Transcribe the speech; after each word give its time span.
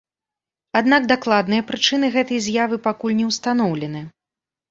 Аднак 0.79 1.03
дакладныя 1.11 1.65
прычыны 1.69 2.09
гэтай 2.15 2.39
з'явы 2.45 2.77
пакуль 2.89 3.15
не 3.19 3.25
ўстаноўлены. 3.31 4.01